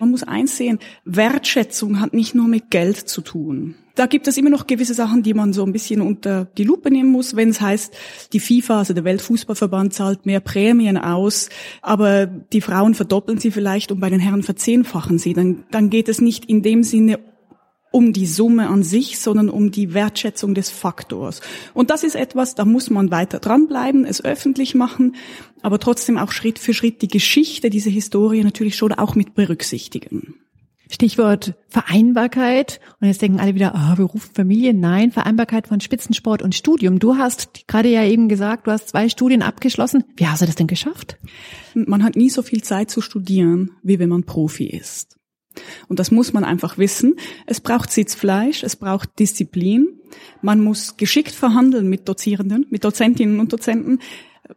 Man 0.00 0.10
muss 0.10 0.22
einsehen, 0.22 0.78
Wertschätzung 1.04 2.00
hat 2.00 2.14
nicht 2.14 2.34
nur 2.34 2.48
mit 2.48 2.70
Geld 2.70 2.96
zu 2.96 3.20
tun. 3.20 3.76
Da 3.94 4.06
gibt 4.06 4.26
es 4.26 4.36
immer 4.36 4.50
noch 4.50 4.66
gewisse 4.66 4.92
Sachen, 4.94 5.22
die 5.22 5.34
man 5.34 5.52
so 5.52 5.64
ein 5.64 5.72
bisschen 5.72 6.00
unter 6.00 6.46
die 6.58 6.64
Lupe 6.64 6.90
nehmen 6.90 7.12
muss, 7.12 7.36
wenn 7.36 7.50
es 7.50 7.60
heißt, 7.60 7.94
die 8.32 8.40
FIFA, 8.40 8.78
also 8.78 8.92
der 8.92 9.04
Weltfußballverband, 9.04 9.94
zahlt 9.94 10.26
mehr 10.26 10.40
Prämien 10.40 10.98
aus, 10.98 11.48
aber 11.80 12.26
die 12.26 12.60
Frauen 12.60 12.94
verdoppeln 12.94 13.38
sie 13.38 13.52
vielleicht 13.52 13.92
und 13.92 14.00
bei 14.00 14.10
den 14.10 14.18
Herren 14.18 14.42
verzehnfachen 14.42 15.18
sie. 15.18 15.32
Dann, 15.32 15.62
dann 15.70 15.90
geht 15.90 16.08
es 16.08 16.20
nicht 16.20 16.46
in 16.46 16.62
dem 16.62 16.82
Sinne 16.82 17.20
um 17.94 18.12
die 18.12 18.26
Summe 18.26 18.68
an 18.68 18.82
sich, 18.82 19.20
sondern 19.20 19.48
um 19.48 19.70
die 19.70 19.94
Wertschätzung 19.94 20.54
des 20.54 20.68
Faktors. 20.68 21.40
Und 21.74 21.90
das 21.90 22.02
ist 22.02 22.16
etwas, 22.16 22.56
da 22.56 22.64
muss 22.64 22.90
man 22.90 23.12
weiter 23.12 23.38
dranbleiben, 23.38 24.04
es 24.04 24.24
öffentlich 24.24 24.74
machen, 24.74 25.14
aber 25.62 25.78
trotzdem 25.78 26.18
auch 26.18 26.32
Schritt 26.32 26.58
für 26.58 26.74
Schritt 26.74 27.02
die 27.02 27.08
Geschichte, 27.08 27.70
diese 27.70 27.90
Historie 27.90 28.42
natürlich 28.42 28.76
schon 28.76 28.92
auch 28.92 29.14
mit 29.14 29.34
berücksichtigen. 29.34 30.34
Stichwort 30.90 31.54
Vereinbarkeit. 31.68 32.80
Und 33.00 33.06
jetzt 33.08 33.22
denken 33.22 33.40
alle 33.40 33.54
wieder, 33.54 33.74
ah, 33.74 33.94
Beruf, 33.94 34.30
Familie. 34.34 34.74
Nein, 34.74 35.12
Vereinbarkeit 35.12 35.68
von 35.68 35.80
Spitzensport 35.80 36.42
und 36.42 36.54
Studium. 36.54 36.98
Du 36.98 37.16
hast 37.16 37.66
gerade 37.66 37.88
ja 37.88 38.04
eben 38.04 38.28
gesagt, 38.28 38.66
du 38.66 38.70
hast 38.70 38.90
zwei 38.90 39.08
Studien 39.08 39.42
abgeschlossen. 39.42 40.04
Wie 40.16 40.26
hast 40.26 40.42
du 40.42 40.46
das 40.46 40.56
denn 40.56 40.66
geschafft? 40.66 41.16
Man 41.74 42.04
hat 42.04 42.16
nie 42.16 42.28
so 42.28 42.42
viel 42.42 42.62
Zeit 42.62 42.90
zu 42.90 43.00
studieren, 43.00 43.70
wie 43.82 43.98
wenn 43.98 44.10
man 44.10 44.24
Profi 44.24 44.66
ist. 44.66 45.16
Und 45.88 45.98
das 45.98 46.10
muss 46.10 46.32
man 46.32 46.44
einfach 46.44 46.78
wissen. 46.78 47.16
Es 47.46 47.60
braucht 47.60 47.90
Sitzfleisch, 47.90 48.62
es 48.62 48.76
braucht 48.76 49.18
Disziplin. 49.18 49.88
Man 50.42 50.62
muss 50.62 50.96
geschickt 50.96 51.32
verhandeln 51.32 51.88
mit 51.88 52.08
Dozierenden, 52.08 52.66
mit 52.70 52.84
Dozentinnen 52.84 53.40
und 53.40 53.52
Dozenten 53.52 53.98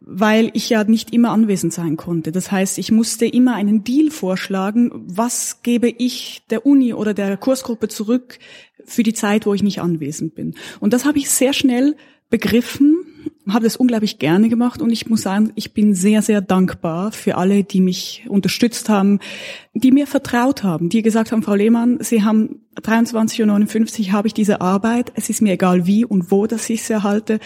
weil 0.00 0.50
ich 0.52 0.68
ja 0.68 0.84
nicht 0.84 1.14
immer 1.14 1.30
anwesend 1.30 1.72
sein 1.72 1.96
konnte. 1.96 2.30
Das 2.32 2.52
heißt, 2.52 2.78
ich 2.78 2.92
musste 2.92 3.26
immer 3.26 3.54
einen 3.54 3.84
Deal 3.84 4.10
vorschlagen, 4.10 4.90
was 4.94 5.62
gebe 5.62 5.88
ich 5.88 6.42
der 6.50 6.66
Uni 6.66 6.92
oder 6.92 7.14
der 7.14 7.36
Kursgruppe 7.36 7.88
zurück 7.88 8.38
für 8.84 9.02
die 9.02 9.14
Zeit, 9.14 9.46
wo 9.46 9.54
ich 9.54 9.62
nicht 9.62 9.80
anwesend 9.80 10.34
bin. 10.34 10.54
Und 10.80 10.92
das 10.92 11.04
habe 11.04 11.18
ich 11.18 11.30
sehr 11.30 11.52
schnell 11.52 11.96
begriffen, 12.30 12.97
habe 13.50 13.64
das 13.64 13.76
unglaublich 13.76 14.18
gerne 14.18 14.48
gemacht 14.48 14.82
und 14.82 14.90
ich 14.90 15.08
muss 15.08 15.22
sagen, 15.22 15.52
ich 15.54 15.72
bin 15.72 15.94
sehr, 15.94 16.22
sehr 16.22 16.40
dankbar 16.40 17.12
für 17.12 17.36
alle, 17.36 17.64
die 17.64 17.80
mich 17.80 18.24
unterstützt 18.28 18.88
haben, 18.88 19.20
die 19.74 19.92
mir 19.92 20.06
vertraut 20.06 20.62
haben, 20.62 20.88
die 20.88 21.02
gesagt 21.02 21.32
haben, 21.32 21.42
Frau 21.42 21.54
Lehmann, 21.54 21.98
Sie 22.00 22.22
haben 22.22 22.62
23.59 22.80 24.06
Uhr 24.06 24.12
habe 24.12 24.28
ich 24.28 24.34
diese 24.34 24.60
Arbeit, 24.60 25.12
es 25.14 25.30
ist 25.30 25.42
mir 25.42 25.52
egal 25.52 25.86
wie 25.86 26.04
und 26.04 26.30
wo, 26.30 26.46
dass 26.46 26.68
ich 26.70 26.82
sie 26.82 26.92
erhalte 26.92 27.40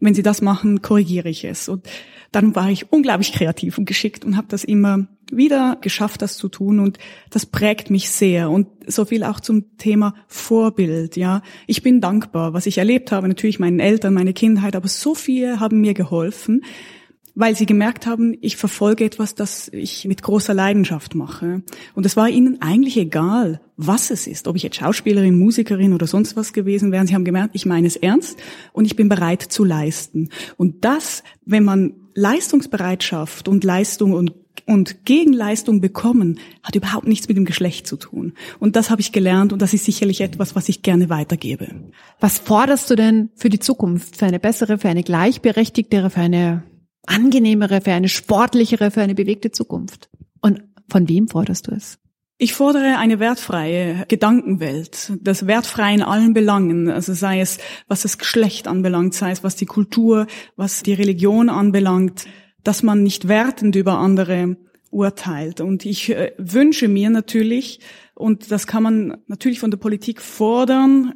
wenn 0.00 0.14
sie 0.14 0.22
das 0.22 0.40
machen, 0.40 0.82
korrigiere 0.82 1.28
ich 1.28 1.44
es. 1.44 1.68
Und 1.68 1.86
dann 2.32 2.54
war 2.54 2.70
ich 2.70 2.92
unglaublich 2.92 3.32
kreativ 3.32 3.78
und 3.78 3.86
geschickt 3.86 4.24
und 4.24 4.36
habe 4.36 4.46
das 4.48 4.64
immer 4.64 5.06
wieder 5.32 5.78
geschafft, 5.80 6.22
das 6.22 6.36
zu 6.36 6.48
tun. 6.48 6.78
Und 6.78 6.98
das 7.30 7.46
prägt 7.46 7.90
mich 7.90 8.10
sehr. 8.10 8.50
Und 8.50 8.68
so 8.86 9.04
viel 9.04 9.24
auch 9.24 9.40
zum 9.40 9.76
Thema 9.78 10.14
Vorbild. 10.28 11.16
Ja, 11.16 11.42
ich 11.66 11.82
bin 11.82 12.00
dankbar, 12.00 12.52
was 12.52 12.66
ich 12.66 12.78
erlebt 12.78 13.12
habe. 13.12 13.28
Natürlich 13.28 13.58
meinen 13.58 13.80
Eltern, 13.80 14.14
meine 14.14 14.32
Kindheit, 14.32 14.76
aber 14.76 14.88
so 14.88 15.14
viele 15.14 15.60
haben 15.60 15.80
mir 15.80 15.94
geholfen 15.94 16.62
weil 17.34 17.56
sie 17.56 17.66
gemerkt 17.66 18.06
haben, 18.06 18.36
ich 18.40 18.56
verfolge 18.56 19.04
etwas, 19.04 19.34
das 19.34 19.68
ich 19.72 20.06
mit 20.06 20.22
großer 20.22 20.54
Leidenschaft 20.54 21.14
mache. 21.14 21.62
Und 21.94 22.06
es 22.06 22.16
war 22.16 22.28
ihnen 22.28 22.60
eigentlich 22.60 22.96
egal, 22.96 23.60
was 23.76 24.10
es 24.10 24.26
ist, 24.26 24.46
ob 24.48 24.56
ich 24.56 24.62
jetzt 24.62 24.76
Schauspielerin, 24.76 25.38
Musikerin 25.38 25.92
oder 25.92 26.06
sonst 26.06 26.36
was 26.36 26.52
gewesen 26.52 26.92
wäre. 26.92 27.06
Sie 27.06 27.14
haben 27.14 27.24
gemerkt, 27.24 27.54
ich 27.54 27.66
meine 27.66 27.86
es 27.86 27.96
ernst 27.96 28.38
und 28.72 28.84
ich 28.84 28.96
bin 28.96 29.08
bereit 29.08 29.42
zu 29.42 29.64
leisten. 29.64 30.28
Und 30.56 30.84
das, 30.84 31.22
wenn 31.44 31.64
man 31.64 31.94
Leistungsbereitschaft 32.14 33.48
und 33.48 33.64
Leistung 33.64 34.12
und 34.12 34.34
und 34.66 35.04
Gegenleistung 35.04 35.80
bekommen 35.80 36.38
hat 36.62 36.76
überhaupt 36.76 37.08
nichts 37.08 37.26
mit 37.26 37.36
dem 37.36 37.44
Geschlecht 37.44 37.86
zu 37.86 37.96
tun. 37.96 38.34
Und 38.60 38.76
das 38.76 38.90
habe 38.90 39.00
ich 39.00 39.10
gelernt 39.10 39.52
und 39.52 39.60
das 39.62 39.74
ist 39.74 39.84
sicherlich 39.84 40.20
etwas, 40.20 40.54
was 40.54 40.68
ich 40.68 40.82
gerne 40.82 41.08
weitergebe. 41.08 41.68
Was 42.20 42.38
forderst 42.38 42.88
du 42.88 42.94
denn 42.94 43.30
für 43.34 43.48
die 43.48 43.58
Zukunft? 43.58 44.16
Für 44.16 44.26
eine 44.26 44.38
bessere, 44.38 44.78
für 44.78 44.88
eine 44.88 45.02
gleichberechtigtere, 45.02 46.10
für 46.10 46.20
eine 46.20 46.62
angenehmere, 47.06 47.80
für 47.80 47.92
eine 47.92 48.08
sportlichere, 48.08 48.90
für 48.90 49.02
eine 49.02 49.14
bewegte 49.14 49.50
Zukunft. 49.50 50.10
Und 50.40 50.62
von 50.88 51.08
wem 51.08 51.28
forderst 51.28 51.68
du 51.68 51.72
es? 51.72 51.98
Ich 52.42 52.54
fordere 52.54 52.96
eine 52.96 53.20
wertfreie 53.20 54.06
Gedankenwelt, 54.08 55.12
das 55.20 55.46
wertfrei 55.46 55.92
in 55.92 56.02
allen 56.02 56.32
Belangen, 56.32 56.88
also 56.88 57.12
sei 57.12 57.40
es, 57.40 57.58
was 57.86 58.00
das 58.00 58.16
Geschlecht 58.16 58.66
anbelangt, 58.66 59.12
sei 59.12 59.30
es, 59.30 59.44
was 59.44 59.56
die 59.56 59.66
Kultur, 59.66 60.26
was 60.56 60.82
die 60.82 60.94
Religion 60.94 61.50
anbelangt, 61.50 62.24
dass 62.64 62.82
man 62.82 63.02
nicht 63.02 63.28
wertend 63.28 63.76
über 63.76 63.98
andere 63.98 64.56
urteilt. 64.90 65.60
Und 65.60 65.84
ich 65.84 66.10
äh, 66.10 66.32
wünsche 66.38 66.88
mir 66.88 67.10
natürlich, 67.10 67.80
und 68.14 68.50
das 68.50 68.66
kann 68.66 68.82
man 68.82 69.18
natürlich 69.26 69.60
von 69.60 69.70
der 69.70 69.78
Politik 69.78 70.22
fordern, 70.22 71.14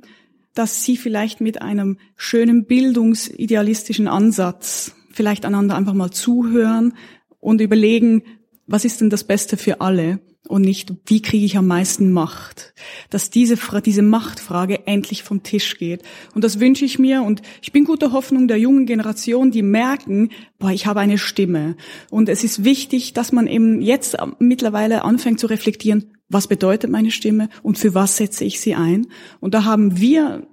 dass 0.53 0.85
sie 0.85 0.99
vielleicht 0.99 1.41
mit 1.41 1.63
einem 1.63 1.99
schönen 2.17 2.67
bildungsidealistischen 2.67 4.09
Ansatz 4.09 4.95
vielleicht 5.15 5.45
einander 5.45 5.77
einfach 5.77 5.95
mal 5.95 6.11
zuhören 6.11 6.95
und 7.41 7.61
überlegen, 7.61 8.23
was 8.67 8.85
ist 8.85 9.01
denn 9.01 9.11
das 9.11 9.25
Beste 9.25 9.57
für 9.57 9.81
alle 9.81 10.21
und 10.47 10.63
nicht, 10.63 10.93
wie 11.07 11.23
kriege 11.23 11.45
ich 11.45 11.57
am 11.57 11.67
meisten 11.67 12.13
Macht. 12.13 12.75
Dass 13.11 13.31
diese, 13.31 13.57
diese 13.85 14.03
Machtfrage 14.03 14.87
endlich 14.87 15.23
vom 15.23 15.43
Tisch 15.43 15.79
geht. 15.79 16.03
Und 16.35 16.45
das 16.45 16.61
wünsche 16.61 16.85
ich 16.85 16.99
mir 16.99 17.23
und 17.23 17.43
ich 17.63 17.73
bin 17.73 17.85
guter 17.85 18.13
Hoffnung 18.13 18.47
der 18.47 18.59
jungen 18.59 18.87
Generation, 18.87 19.51
die 19.51 19.63
merken, 19.63 20.31
boah, 20.59 20.71
ich 20.71 20.87
habe 20.87 21.01
eine 21.01 21.19
Stimme. 21.19 21.77
Und 22.11 22.29
es 22.29 22.45
ist 22.45 22.65
wichtig, 22.65 23.15
dass 23.15 23.33
man 23.33 23.47
eben 23.47 23.81
jetzt 23.81 24.17
mittlerweile 24.39 25.05
anfängt 25.05 25.41
zu 25.41 25.47
reflektieren, 25.47 26.13
was 26.29 26.47
bedeutet 26.47 26.91
meine 26.91 27.11
Stimme 27.11 27.49
und 27.63 27.79
für 27.79 27.95
was 27.95 28.17
setze 28.17 28.45
ich 28.45 28.61
sie 28.61 28.75
ein. 28.75 29.07
Und 29.41 29.55
da 29.55 29.65
haben 29.65 29.99
wir 29.99 30.47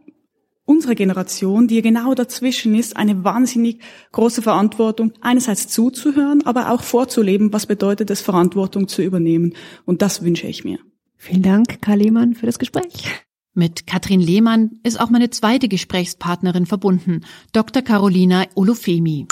unsere 0.71 0.95
Generation, 0.95 1.67
die 1.67 1.81
genau 1.81 2.13
dazwischen 2.13 2.75
ist, 2.75 2.95
eine 2.95 3.25
wahnsinnig 3.25 3.81
große 4.13 4.41
Verantwortung, 4.41 5.11
einerseits 5.19 5.67
zuzuhören, 5.67 6.45
aber 6.45 6.71
auch 6.71 6.81
vorzuleben, 6.81 7.51
was 7.51 7.65
bedeutet 7.65 8.09
es, 8.09 8.21
Verantwortung 8.21 8.87
zu 8.87 9.01
übernehmen. 9.01 9.53
Und 9.85 10.01
das 10.01 10.23
wünsche 10.23 10.47
ich 10.47 10.63
mir. 10.63 10.79
Vielen 11.17 11.41
Dank, 11.41 11.81
Karl 11.81 11.97
Lehmann, 11.99 12.35
für 12.35 12.45
das 12.45 12.57
Gespräch. 12.57 13.03
Mit 13.53 13.85
Katrin 13.85 14.21
Lehmann 14.21 14.79
ist 14.83 14.97
auch 14.99 15.09
meine 15.09 15.29
zweite 15.29 15.67
Gesprächspartnerin 15.67 16.65
verbunden, 16.65 17.25
Dr. 17.51 17.81
Carolina 17.81 18.45
Olufemi. 18.55 19.27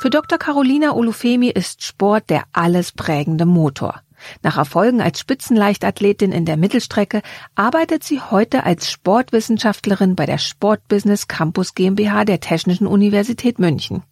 Für 0.00 0.10
Dr. 0.10 0.38
Carolina 0.38 0.94
Olufemi 0.94 1.48
ist 1.50 1.82
Sport 1.82 2.30
der 2.30 2.44
alles 2.52 2.92
prägende 2.92 3.46
Motor. 3.46 4.00
Nach 4.42 4.56
Erfolgen 4.56 5.00
als 5.00 5.20
Spitzenleichtathletin 5.20 6.32
in 6.32 6.44
der 6.44 6.56
Mittelstrecke 6.56 7.22
arbeitet 7.54 8.04
sie 8.04 8.20
heute 8.20 8.64
als 8.64 8.90
Sportwissenschaftlerin 8.90 10.16
bei 10.16 10.26
der 10.26 10.38
Sportbusiness 10.38 11.28
Campus 11.28 11.74
GmbH 11.74 12.24
der 12.24 12.40
Technischen 12.40 12.86
Universität 12.86 13.58
München. 13.58 14.02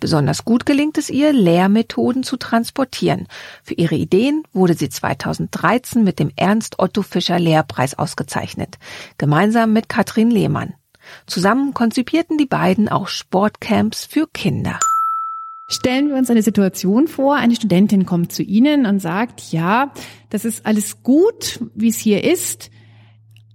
Besonders 0.00 0.44
gut 0.44 0.66
gelingt 0.66 0.98
es 0.98 1.10
ihr, 1.10 1.32
Lehrmethoden 1.32 2.22
zu 2.22 2.36
transportieren. 2.36 3.26
Für 3.62 3.74
ihre 3.74 3.96
Ideen 3.96 4.42
wurde 4.52 4.74
sie 4.74 4.88
2013 4.88 6.02
mit 6.02 6.18
dem 6.18 6.30
Ernst 6.36 6.78
Otto 6.78 7.02
Fischer 7.02 7.38
Lehrpreis 7.38 7.98
ausgezeichnet, 7.98 8.78
gemeinsam 9.18 9.72
mit 9.72 9.88
Katrin 9.88 10.30
Lehmann. 10.30 10.74
Zusammen 11.26 11.74
konzipierten 11.74 12.38
die 12.38 12.46
beiden 12.46 12.88
auch 12.88 13.08
Sportcamps 13.08 14.04
für 14.04 14.26
Kinder. 14.26 14.78
Stellen 15.70 16.08
wir 16.08 16.16
uns 16.16 16.30
eine 16.30 16.42
Situation 16.42 17.08
vor, 17.08 17.36
eine 17.36 17.54
Studentin 17.54 18.06
kommt 18.06 18.32
zu 18.32 18.42
Ihnen 18.42 18.86
und 18.86 19.00
sagt, 19.00 19.52
ja, 19.52 19.92
das 20.30 20.46
ist 20.46 20.64
alles 20.64 21.02
gut, 21.02 21.60
wie 21.74 21.88
es 21.88 21.98
hier 21.98 22.24
ist, 22.24 22.70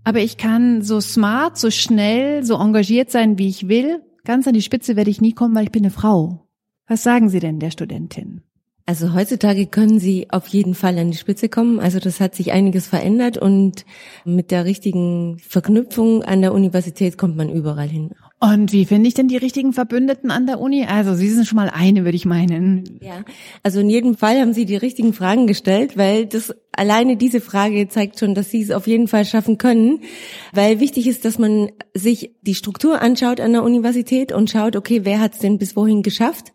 aber 0.03 0.19
ich 0.19 0.37
kann 0.37 0.81
so 0.81 0.99
smart, 1.01 1.57
so 1.57 1.71
schnell, 1.71 2.43
so 2.43 2.55
engagiert 2.55 3.09
sein, 3.09 3.37
wie 3.37 3.47
ich 3.47 3.67
will. 3.67 4.01
Ganz 4.25 4.47
an 4.47 4.53
die 4.53 4.61
Spitze 4.61 4.95
werde 4.95 5.09
ich 5.09 5.21
nie 5.21 5.33
kommen, 5.33 5.55
weil 5.55 5.63
ich 5.63 5.71
bin 5.71 5.83
eine 5.83 5.91
Frau. 5.91 6.47
Was 6.87 7.03
sagen 7.03 7.29
Sie 7.29 7.39
denn 7.39 7.59
der 7.59 7.71
Studentin? 7.71 8.41
Also 8.85 9.13
heutzutage 9.13 9.65
können 9.65 9.99
Sie 9.99 10.29
auf 10.29 10.47
jeden 10.47 10.75
Fall 10.75 10.97
an 10.99 11.11
die 11.11 11.17
Spitze 11.17 11.47
kommen. 11.47 11.79
Also 11.79 11.99
das 11.99 12.19
hat 12.19 12.35
sich 12.35 12.51
einiges 12.51 12.85
verändert 12.85 13.37
und 13.37 13.85
mit 14.25 14.51
der 14.51 14.65
richtigen 14.65 15.39
Verknüpfung 15.39 16.23
an 16.23 16.41
der 16.41 16.53
Universität 16.53 17.17
kommt 17.17 17.37
man 17.37 17.49
überall 17.49 17.87
hin. 17.87 18.11
Und 18.43 18.73
wie 18.73 18.83
finde 18.83 19.07
ich 19.07 19.13
denn 19.13 19.29
die 19.29 19.37
richtigen 19.37 19.71
Verbündeten 19.71 20.29
an 20.29 20.45
der 20.45 20.59
Uni? 20.59 20.83
Also 20.83 21.15
Sie 21.15 21.29
sind 21.29 21.47
schon 21.47 21.55
mal 21.55 21.71
eine, 21.73 22.03
würde 22.03 22.17
ich 22.17 22.25
meinen. 22.25 22.99
Ja, 23.01 23.23
also 23.63 23.79
in 23.79 23.89
jedem 23.89 24.17
Fall 24.17 24.41
haben 24.41 24.51
Sie 24.51 24.65
die 24.65 24.75
richtigen 24.75 25.13
Fragen 25.13 25.47
gestellt, 25.47 25.95
weil 25.95 26.25
das 26.25 26.53
alleine 26.75 27.15
diese 27.15 27.39
Frage 27.39 27.87
zeigt 27.87 28.19
schon, 28.19 28.35
dass 28.35 28.51
Sie 28.51 28.61
es 28.61 28.71
auf 28.71 28.85
jeden 28.85 29.07
Fall 29.07 29.23
schaffen 29.23 29.57
können. 29.57 30.01
Weil 30.51 30.81
wichtig 30.81 31.07
ist, 31.07 31.23
dass 31.23 31.39
man 31.39 31.69
sich 31.93 32.35
die 32.41 32.55
Struktur 32.55 33.01
anschaut 33.01 33.39
an 33.39 33.53
der 33.53 33.63
Universität 33.63 34.33
und 34.33 34.49
schaut, 34.49 34.75
okay, 34.75 35.05
wer 35.05 35.21
hat 35.21 35.35
es 35.35 35.39
denn 35.39 35.57
bis 35.57 35.77
wohin 35.77 36.03
geschafft? 36.03 36.51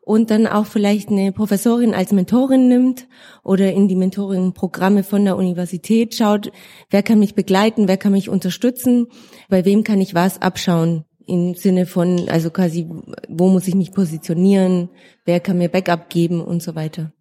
und 0.00 0.30
dann 0.30 0.46
auch 0.46 0.64
vielleicht 0.64 1.10
eine 1.10 1.32
Professorin 1.32 1.92
als 1.92 2.12
Mentorin 2.12 2.66
nimmt 2.66 3.06
oder 3.44 3.74
in 3.74 3.88
die 3.88 3.94
Mentoring-Programme 3.94 5.02
von 5.02 5.22
der 5.22 5.36
Universität 5.36 6.14
schaut, 6.14 6.50
wer 6.88 7.02
kann 7.02 7.18
mich 7.18 7.34
begleiten, 7.34 7.88
wer 7.88 7.98
kann 7.98 8.12
mich 8.12 8.30
unterstützen, 8.30 9.08
bei 9.50 9.66
wem 9.66 9.84
kann 9.84 10.00
ich 10.00 10.14
was 10.14 10.40
abschauen 10.40 11.04
im 11.28 11.54
Sinne 11.54 11.86
von, 11.86 12.28
also 12.28 12.50
quasi, 12.50 12.88
wo 13.28 13.48
muss 13.48 13.68
ich 13.68 13.74
mich 13.74 13.92
positionieren, 13.92 14.88
wer 15.24 15.40
kann 15.40 15.58
mir 15.58 15.68
Backup 15.68 16.10
geben 16.10 16.40
und 16.40 16.62
so 16.62 16.74
weiter. 16.74 17.12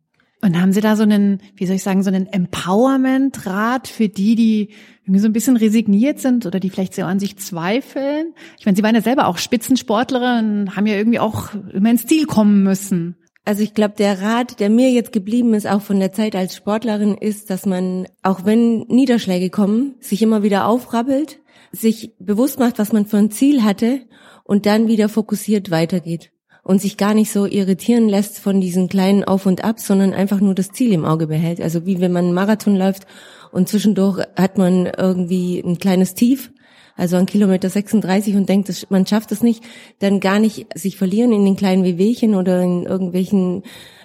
Und 0.42 0.62
haben 0.62 0.72
Sie 0.72 0.82
da 0.82 0.96
so 0.96 1.04
einen, 1.04 1.42
wie 1.56 1.66
soll 1.66 1.78
ich 1.78 1.84
sagen, 1.84 2.04
so 2.04 2.10
einen 2.10 2.28
Empowerment-Rat 2.28 3.88
für 3.88 4.08
die, 4.08 4.36
die 4.36 4.70
irgendwie 5.04 5.20
so 5.20 5.28
ein 5.28 5.34
bisschen 5.34 5.58
resigniert 5.58 6.20
sind 6.20 6.46
oder 6.46 6.60
die 6.60 6.70
vielleicht 6.70 6.94
so 6.94 7.04
an 7.04 7.20
sich 7.20 7.38
zweifeln? 7.38 8.34
Ich 8.60 8.66
meine, 8.66 8.76
Sie 8.76 8.84
waren 8.84 8.94
ja 8.94 9.02
selber 9.02 9.28
auch 9.28 9.40
Spitzensportlerin, 9.40 10.76
haben 10.76 10.86
ja 10.86 10.96
irgendwie 10.96 11.20
auch 11.20 11.54
immer 11.74 11.90
ins 11.90 12.06
Ziel 12.06 12.28
kommen 12.28 12.62
müssen. 12.62 13.16
Also 13.46 13.64
ich 13.64 13.74
glaube, 13.74 13.96
der 13.98 14.22
Rat, 14.22 14.60
der 14.60 14.70
mir 14.70 14.92
jetzt 14.92 15.14
geblieben 15.14 15.54
ist, 15.54 15.66
auch 15.66 15.82
von 15.82 16.00
der 16.00 16.12
Zeit 16.12 16.36
als 16.36 16.56
Sportlerin, 16.56 17.16
ist, 17.16 17.50
dass 17.50 17.66
man, 17.66 18.06
auch 18.22 18.46
wenn 18.46 18.80
Niederschläge 18.90 19.50
kommen, 19.50 19.96
sich 20.02 20.22
immer 20.22 20.44
wieder 20.44 20.68
aufrabbelt, 20.68 21.40
sich 21.72 22.14
bewusst 22.20 22.60
macht, 22.60 22.80
was 22.80 22.94
man 22.94 23.06
für 23.06 23.18
ein 23.18 23.32
Ziel 23.32 23.64
hatte 23.64 24.02
und 24.44 24.66
dann 24.66 24.88
wieder 24.88 25.10
fokussiert 25.10 25.72
weitergeht 25.72 26.32
und 26.64 26.82
sich 26.82 26.98
gar 26.98 27.14
nicht 27.14 27.32
so 27.32 27.46
irritieren 27.46 28.10
lässt 28.10 28.40
von 28.40 28.60
diesen 28.60 28.90
kleinen 28.90 29.24
Auf 29.24 29.46
und 29.46 29.64
Ab, 29.64 29.80
sondern 29.80 30.14
einfach 30.14 30.42
nur 30.42 30.54
das 30.54 30.72
Ziel 30.72 30.92
im 30.92 31.06
Auge 31.06 31.28
behält. 31.28 31.62
Also 31.62 31.86
wie 31.86 32.02
wenn 32.02 32.12
man 32.12 32.26
einen 32.26 32.34
Marathon 32.34 32.76
läuft 32.76 33.08
und 33.52 33.70
zwischendurch 33.70 34.26
hat 34.36 34.58
man 34.58 34.86
irgendwie 34.86 35.60
ein 35.60 35.78
kleines 35.78 36.14
Tief, 36.14 36.52
also 36.98 37.16
an 37.16 37.26
Kilometer 37.26 37.70
36 37.70 38.36
und 38.36 38.50
denkt, 38.50 38.88
man 38.90 39.06
schafft 39.06 39.32
es 39.32 39.44
nicht, 39.44 39.64
dann 40.00 40.20
gar 40.20 40.40
nicht 40.40 40.68
sich 40.78 40.98
verlieren 40.98 41.32
in 41.32 41.46
den 41.46 41.56
kleinen 41.56 41.86
Wehwehchen 41.86 42.36
oder 42.36 42.62
in 42.62 42.84
irgendwelchen 42.84 43.64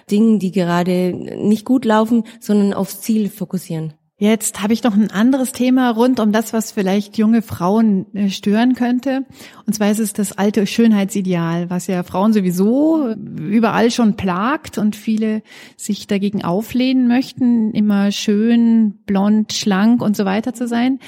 Dingen, 0.09 0.39
die 0.39 0.51
gerade 0.51 1.13
nicht 1.13 1.65
gut 1.65 1.83
laufen, 1.83 2.23
sondern 2.39 2.73
aufs 2.73 3.01
Ziel 3.01 3.29
fokussieren. 3.29 3.93
Jetzt 4.23 4.63
habe 4.63 4.71
ich 4.71 4.83
noch 4.83 4.95
ein 4.95 5.11
anderes 5.11 5.51
Thema 5.51 5.89
rund 5.89 6.21
um 6.21 6.31
das, 6.31 6.53
was 6.53 6.71
vielleicht 6.71 7.17
junge 7.17 7.41
Frauen 7.41 8.05
äh, 8.15 8.29
stören 8.29 8.73
könnte. 8.73 9.25
Und 9.65 9.73
zwar 9.73 9.91
ist 9.91 9.99
es 9.99 10.13
das 10.13 10.31
alte 10.31 10.65
Schönheitsideal, 10.65 11.69
was 11.69 11.87
ja 11.87 12.03
Frauen 12.03 12.31
sowieso 12.31 13.09
überall 13.15 13.91
schon 13.91 14.15
plagt 14.15 14.77
und 14.77 14.95
viele 14.95 15.41
sich 15.75 16.07
dagegen 16.07 16.41
auflehnen 16.41 17.09
möchten, 17.09 17.71
immer 17.71 18.13
schön, 18.13 18.93
blond, 19.05 19.51
schlank 19.51 20.01
und 20.01 20.15
so 20.15 20.23
weiter 20.23 20.53
zu 20.53 20.69
sein. 20.69 20.99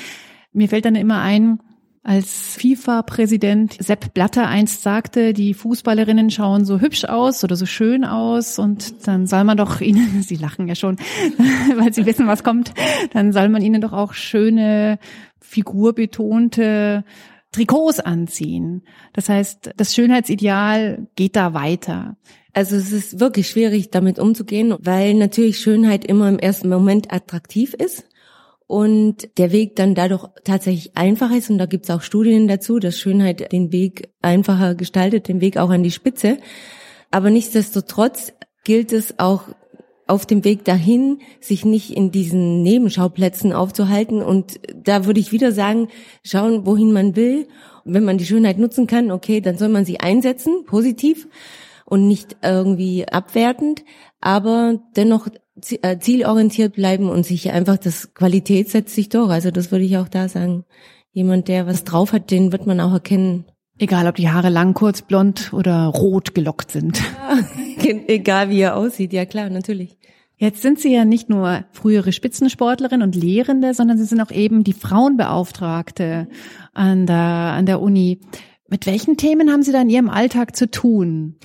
Mir 0.52 0.68
fällt 0.68 0.84
dann 0.84 0.96
immer 0.96 1.22
ein, 1.22 1.62
als 2.06 2.56
FIFA-Präsident 2.60 3.78
Sepp 3.80 4.14
Blatter 4.14 4.48
einst 4.48 4.84
sagte, 4.84 5.34
die 5.34 5.56
Fußballerinnen 5.56 6.30
schauen 6.30 6.64
so 6.64 6.80
hübsch 6.80 7.06
aus 7.06 7.44
oder 7.44 7.56
so 7.56 7.66
schön 7.66 8.06
aus 8.06 8.60
und 8.60 9.08
dann 9.08 9.26
soll 9.26 9.44
man 9.44 9.58
doch 9.58 9.82
ihnen, 9.82 10.22
sie 10.22 10.36
lachen 10.36 10.68
ja 10.68 10.76
schon, 10.76 10.98
weil 11.78 11.94
sie 11.94 12.06
wissen, 12.06 12.28
was 12.28 12.44
kommt, 12.44 12.74
dann 13.12 13.34
soll 13.34 13.50
man 13.50 13.64
ihnen 13.64 13.82
doch 13.82 13.92
auch 13.92 14.14
schöne, 14.14 15.00
figurbetonte 15.40 17.04
Trikots 17.52 18.00
anziehen. 18.00 18.84
Das 19.14 19.28
heißt, 19.28 19.72
das 19.76 19.96
Schönheitsideal 19.96 21.08
geht 21.16 21.36
da 21.36 21.56
weiter. 21.56 22.18
Also 22.54 22.76
es 22.76 22.92
ist 22.92 23.20
wirklich 23.20 23.50
schwierig, 23.50 23.90
damit 23.90 24.20
umzugehen, 24.20 24.76
weil 24.80 25.16
natürlich 25.16 25.58
Schönheit 25.58 26.06
immer 26.06 26.30
im 26.30 26.38
ersten 26.38 26.70
Moment 26.70 27.12
attraktiv 27.12 27.74
ist 27.74 28.06
und 28.68 29.38
der 29.38 29.52
Weg 29.52 29.76
dann 29.76 29.96
dadurch 29.96 30.26
tatsächlich 30.44 30.98
einfacher 30.98 31.38
ist. 31.38 31.50
Und 31.50 31.58
da 31.58 31.66
gibt 31.66 31.86
es 31.86 31.92
auch 31.92 32.02
Studien 32.02 32.48
dazu, 32.48 32.80
dass 32.80 32.98
Schönheit 33.00 33.52
den 33.52 33.72
Weg 33.72 34.10
einfacher 34.22 34.76
gestaltet, 34.76 35.28
den 35.28 35.42
Weg 35.42 35.58
auch 35.58 35.70
an 35.70 35.84
die 35.84 35.92
Spitze. 35.92 36.38
Aber 37.12 37.30
nichtsdestotrotz 37.30 38.34
gilt 38.64 38.92
es 38.92 39.20
auch 39.20 39.44
auf 40.08 40.26
dem 40.26 40.44
Weg 40.44 40.66
dahin, 40.66 41.20
sich 41.40 41.66
nicht 41.66 41.96
in 41.96 42.12
diesen 42.12 42.62
Nebenschauplätzen 42.62 43.54
aufzuhalten. 43.54 44.22
Und 44.22 44.60
da 44.76 45.06
würde 45.06 45.20
ich 45.20 45.32
wieder 45.32 45.52
sagen, 45.52 45.88
schauen, 46.24 46.66
wohin 46.66 46.92
man 46.92 47.16
will. 47.16 47.48
wenn 47.88 48.04
man 48.04 48.18
die 48.18 48.26
Schönheit 48.26 48.58
nutzen 48.58 48.88
kann, 48.88 49.12
okay, 49.12 49.42
dann 49.42 49.58
soll 49.58 49.70
man 49.70 49.86
sie 49.86 50.00
einsetzen, 50.00 50.66
positiv 50.66 51.28
und 51.86 52.08
nicht 52.08 52.38
irgendwie 52.42 53.08
abwertend, 53.08 53.84
aber 54.20 54.80
dennoch 54.96 55.28
zielorientiert 55.62 56.74
bleiben 56.74 57.10
und 57.10 57.26
sich 57.26 57.52
einfach 57.52 57.78
das 57.78 58.14
Qualität 58.14 58.70
setzt 58.70 58.96
sich 58.96 59.10
durch. 59.10 59.30
Also 59.30 59.52
das 59.52 59.72
würde 59.72 59.86
ich 59.86 59.98
auch 59.98 60.10
da 60.10 60.28
sagen. 60.28 60.66
Jemand, 61.12 61.48
der 61.48 61.66
was 61.66 61.86
drauf 61.86 62.12
hat, 62.12 62.30
den 62.30 62.52
wird 62.52 62.68
man 62.68 62.82
auch 62.82 62.92
erkennen. 62.92 63.46
Egal, 63.78 64.08
ob 64.08 64.16
die 64.16 64.30
Haare 64.30 64.50
lang, 64.50 64.74
kurz, 64.74 65.02
blond 65.02 65.54
oder 65.54 65.86
rot 65.88 66.36
gelockt 66.36 66.72
sind. 66.72 67.02
Ja, 67.78 67.94
egal 68.08 68.50
wie 68.50 68.62
er 68.62 68.78
aussieht, 68.78 69.14
ja 69.14 69.26
klar, 69.26 69.50
natürlich. 69.52 70.00
Jetzt 70.38 70.62
sind 70.62 70.80
Sie 70.80 70.92
ja 70.92 71.06
nicht 71.06 71.30
nur 71.30 71.66
frühere 71.72 72.12
Spitzensportlerin 72.12 73.02
und 73.02 73.16
Lehrende, 73.16 73.74
sondern 73.74 73.98
Sie 73.98 74.06
sind 74.06 74.22
auch 74.22 74.32
eben 74.32 74.64
die 74.64 74.74
Frauenbeauftragte 74.74 76.28
an 76.74 77.06
der, 77.06 77.16
an 77.16 77.66
der 77.66 77.82
Uni. 77.82 78.22
Mit 78.68 78.88
welchen 78.88 79.18
Themen 79.18 79.52
haben 79.52 79.62
Sie 79.62 79.72
da 79.72 79.82
in 79.82 79.90
Ihrem 79.90 80.10
Alltag 80.10 80.56
zu 80.56 80.72
tun? 80.72 81.36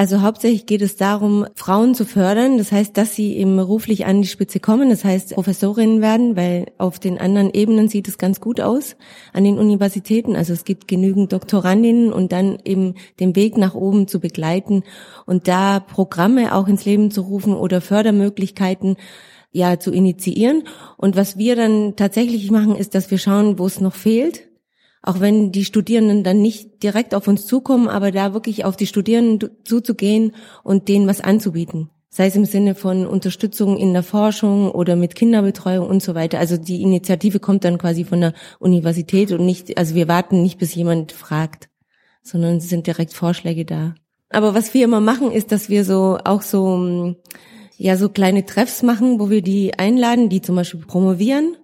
Also 0.00 0.22
hauptsächlich 0.22 0.66
geht 0.66 0.80
es 0.80 0.94
darum, 0.94 1.44
Frauen 1.56 1.92
zu 1.92 2.04
fördern. 2.04 2.56
Das 2.56 2.70
heißt, 2.70 2.96
dass 2.96 3.16
sie 3.16 3.36
eben 3.36 3.56
beruflich 3.56 4.06
an 4.06 4.22
die 4.22 4.28
Spitze 4.28 4.60
kommen. 4.60 4.90
Das 4.90 5.04
heißt, 5.04 5.34
Professorinnen 5.34 6.00
werden, 6.00 6.36
weil 6.36 6.66
auf 6.78 7.00
den 7.00 7.18
anderen 7.18 7.52
Ebenen 7.52 7.88
sieht 7.88 8.06
es 8.06 8.16
ganz 8.16 8.40
gut 8.40 8.60
aus 8.60 8.94
an 9.32 9.42
den 9.42 9.58
Universitäten. 9.58 10.36
Also 10.36 10.52
es 10.52 10.64
gibt 10.64 10.86
genügend 10.86 11.32
Doktorandinnen 11.32 12.12
und 12.12 12.30
dann 12.30 12.60
eben 12.64 12.94
den 13.18 13.34
Weg 13.34 13.58
nach 13.58 13.74
oben 13.74 14.06
zu 14.06 14.20
begleiten 14.20 14.84
und 15.26 15.48
da 15.48 15.80
Programme 15.80 16.54
auch 16.54 16.68
ins 16.68 16.84
Leben 16.84 17.10
zu 17.10 17.22
rufen 17.22 17.54
oder 17.54 17.80
Fördermöglichkeiten 17.80 18.98
ja 19.50 19.80
zu 19.80 19.90
initiieren. 19.90 20.62
Und 20.96 21.16
was 21.16 21.38
wir 21.38 21.56
dann 21.56 21.96
tatsächlich 21.96 22.52
machen, 22.52 22.76
ist, 22.76 22.94
dass 22.94 23.10
wir 23.10 23.18
schauen, 23.18 23.58
wo 23.58 23.66
es 23.66 23.80
noch 23.80 23.96
fehlt 23.96 24.47
auch 25.02 25.20
wenn 25.20 25.52
die 25.52 25.64
Studierenden 25.64 26.24
dann 26.24 26.42
nicht 26.42 26.82
direkt 26.82 27.14
auf 27.14 27.28
uns 27.28 27.46
zukommen, 27.46 27.88
aber 27.88 28.10
da 28.10 28.34
wirklich 28.34 28.64
auf 28.64 28.76
die 28.76 28.86
Studierenden 28.86 29.50
zuzugehen 29.64 30.34
und 30.62 30.88
denen 30.88 31.06
was 31.06 31.20
anzubieten. 31.20 31.90
sei 32.10 32.26
es 32.26 32.36
im 32.36 32.46
Sinne 32.46 32.74
von 32.74 33.06
Unterstützung 33.06 33.76
in 33.76 33.92
der 33.92 34.02
Forschung 34.02 34.70
oder 34.72 34.96
mit 34.96 35.14
Kinderbetreuung 35.14 35.86
und 35.86 36.02
so 36.02 36.14
weiter. 36.14 36.38
Also 36.38 36.56
die 36.56 36.82
Initiative 36.82 37.38
kommt 37.38 37.64
dann 37.64 37.78
quasi 37.78 38.04
von 38.04 38.20
der 38.20 38.32
Universität 38.58 39.30
und 39.30 39.44
nicht, 39.44 39.76
also 39.78 39.94
wir 39.94 40.08
warten 40.08 40.42
nicht, 40.42 40.58
bis 40.58 40.74
jemand 40.74 41.12
fragt, 41.12 41.68
sondern 42.22 42.56
es 42.56 42.68
sind 42.68 42.86
direkt 42.86 43.12
Vorschläge 43.12 43.64
da. 43.64 43.94
Aber 44.30 44.54
was 44.54 44.74
wir 44.74 44.84
immer 44.84 45.00
machen, 45.00 45.30
ist, 45.30 45.52
dass 45.52 45.68
wir 45.68 45.84
so 45.84 46.18
auch 46.24 46.42
so 46.42 47.14
ja 47.76 47.96
so 47.96 48.08
kleine 48.08 48.44
Treffs 48.44 48.82
machen, 48.82 49.20
wo 49.20 49.30
wir 49.30 49.42
die 49.42 49.78
einladen, 49.78 50.28
die 50.28 50.42
zum 50.42 50.56
Beispiel 50.56 50.80
promovieren 50.80 51.56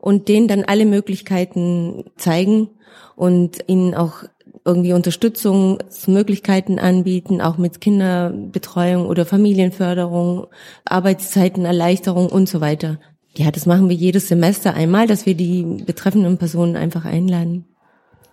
und 0.00 0.28
denen 0.28 0.48
dann 0.48 0.64
alle 0.64 0.86
Möglichkeiten 0.86 2.04
zeigen 2.16 2.68
und 3.16 3.58
ihnen 3.66 3.94
auch 3.94 4.24
irgendwie 4.64 4.92
Unterstützungsmöglichkeiten 4.92 6.78
anbieten, 6.78 7.40
auch 7.40 7.56
mit 7.56 7.80
Kinderbetreuung 7.80 9.06
oder 9.06 9.24
Familienförderung, 9.24 10.46
Arbeitszeitenerleichterung 10.84 12.28
und 12.28 12.48
so 12.48 12.60
weiter. 12.60 12.98
Ja, 13.36 13.50
das 13.50 13.66
machen 13.66 13.88
wir 13.88 13.96
jedes 13.96 14.28
Semester 14.28 14.74
einmal, 14.74 15.06
dass 15.06 15.24
wir 15.24 15.34
die 15.34 15.62
betreffenden 15.84 16.36
Personen 16.36 16.76
einfach 16.76 17.04
einladen. 17.04 17.64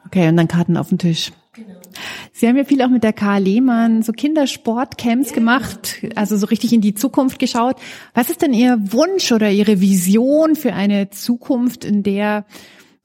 Okay, 0.06 0.28
und 0.28 0.38
dann 0.38 0.48
Karten 0.48 0.78
auf 0.78 0.90
den 0.90 0.98
Tisch. 0.98 1.32
Genau. 1.58 1.80
Sie 2.34 2.48
haben 2.48 2.56
ja 2.56 2.66
viel 2.66 2.84
auch 2.84 2.90
mit 2.90 3.04
der 3.04 3.14
Karl 3.14 3.42
Lehmann 3.42 4.04
so 4.04 4.12
Kindersportcamps 4.12 5.34
gemacht, 5.34 6.06
also 6.14 6.38
so 6.38 6.46
richtig 6.46 6.72
in 6.72 6.82
die 6.82 6.94
Zukunft 6.94 7.40
geschaut. 7.40 7.78
Was 8.14 8.30
ist 8.30 8.44
denn 8.44 8.54
Ihr 8.54 8.78
Wunsch 8.92 9.32
oder 9.32 9.50
Ihre 9.50 9.82
Vision 9.82 10.56
für 10.56 10.74
eine 10.74 11.10
Zukunft, 11.10 11.84
in 11.84 12.04
der, 12.04 12.46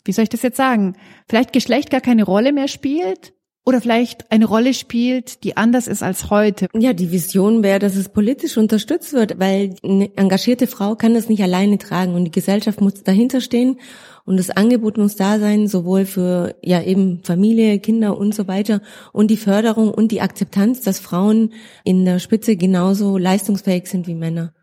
wie 0.04 0.12
soll 0.12 0.24
ich 0.24 0.28
das 0.28 0.42
jetzt 0.42 0.58
sagen, 0.58 0.96
vielleicht 1.30 1.54
Geschlecht 1.54 1.88
gar 1.90 2.02
keine 2.02 2.24
Rolle 2.24 2.52
mehr 2.52 2.68
spielt? 2.68 3.32
Oder 3.64 3.80
vielleicht 3.80 4.32
eine 4.32 4.46
Rolle 4.46 4.74
spielt, 4.74 5.44
die 5.44 5.56
anders 5.56 5.86
ist 5.86 6.02
als 6.02 6.30
heute. 6.30 6.66
Ja, 6.74 6.92
die 6.92 7.12
Vision 7.12 7.62
wäre, 7.62 7.78
dass 7.78 7.94
es 7.94 8.08
politisch 8.08 8.56
unterstützt 8.56 9.12
wird, 9.12 9.38
weil 9.38 9.76
eine 9.84 10.10
engagierte 10.16 10.66
Frau 10.66 10.96
kann 10.96 11.14
das 11.14 11.28
nicht 11.28 11.44
alleine 11.44 11.78
tragen 11.78 12.14
und 12.14 12.24
die 12.24 12.32
Gesellschaft 12.32 12.80
muss 12.80 13.04
dahinter 13.04 13.40
stehen 13.40 13.78
und 14.24 14.38
das 14.38 14.50
Angebot 14.50 14.98
muss 14.98 15.16
da 15.16 15.38
sein, 15.38 15.66
sowohl 15.66 16.04
für 16.04 16.54
ja 16.62 16.82
eben 16.82 17.22
Familie, 17.24 17.78
Kinder 17.80 18.16
und 18.16 18.34
so 18.34 18.46
weiter 18.46 18.80
und 19.12 19.30
die 19.30 19.36
Förderung 19.36 19.92
und 19.92 20.12
die 20.12 20.20
Akzeptanz, 20.20 20.80
dass 20.82 21.00
Frauen 21.00 21.52
in 21.84 22.04
der 22.04 22.18
Spitze 22.18 22.56
genauso 22.56 23.18
leistungsfähig 23.18 23.86
sind 23.86 24.06
wie 24.06 24.14
Männer. 24.14 24.54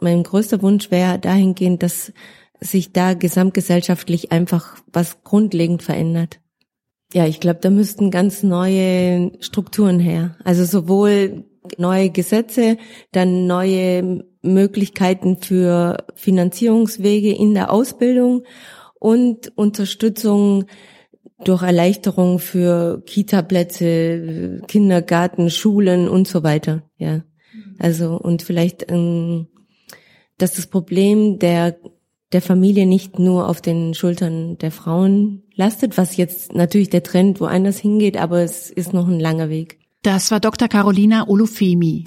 Mein 0.00 0.22
größter 0.22 0.62
Wunsch 0.62 0.90
wäre 0.90 1.18
dahingehend, 1.18 1.82
dass 1.82 2.12
sich 2.60 2.92
da 2.92 3.14
gesamtgesellschaftlich 3.14 4.32
einfach 4.32 4.78
was 4.92 5.22
grundlegend 5.22 5.82
verändert. 5.82 6.40
Ja, 7.12 7.26
ich 7.26 7.40
glaube, 7.40 7.60
da 7.60 7.70
müssten 7.70 8.10
ganz 8.10 8.42
neue 8.42 9.32
Strukturen 9.40 10.00
her. 10.00 10.36
Also 10.44 10.64
sowohl 10.64 11.44
neue 11.78 12.10
Gesetze, 12.10 12.76
dann 13.12 13.46
neue 13.46 14.24
Möglichkeiten 14.42 15.38
für 15.38 16.04
Finanzierungswege 16.14 17.34
in 17.34 17.54
der 17.54 17.72
Ausbildung 17.72 18.44
und 19.04 19.52
Unterstützung 19.54 20.64
durch 21.44 21.62
Erleichterung 21.62 22.38
für 22.38 23.02
Kita-Plätze, 23.04 24.62
Kindergarten, 24.66 25.50
Schulen 25.50 26.08
und 26.08 26.26
so 26.26 26.42
weiter. 26.42 26.84
Ja, 26.96 27.22
also 27.78 28.16
und 28.16 28.42
vielleicht, 28.42 28.90
ähm, 28.90 29.48
dass 30.38 30.54
das 30.54 30.68
Problem 30.68 31.38
der 31.38 31.76
der 32.32 32.40
Familie 32.40 32.86
nicht 32.86 33.18
nur 33.18 33.46
auf 33.46 33.60
den 33.60 33.92
Schultern 33.92 34.56
der 34.56 34.70
Frauen 34.70 35.42
lastet, 35.54 35.98
was 35.98 36.16
jetzt 36.16 36.54
natürlich 36.54 36.88
der 36.88 37.02
Trend 37.02 37.40
woanders 37.40 37.78
hingeht, 37.78 38.16
aber 38.16 38.40
es 38.40 38.70
ist 38.70 38.94
noch 38.94 39.06
ein 39.06 39.20
langer 39.20 39.50
Weg. 39.50 39.78
Das 40.02 40.30
war 40.30 40.40
Dr. 40.40 40.66
Carolina 40.68 41.28
Olufemi. 41.28 42.04